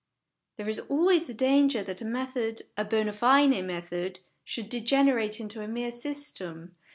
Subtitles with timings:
[0.55, 5.61] There is always the danger that a method, a bond fide method, should degenerate into
[5.61, 6.73] a mere system.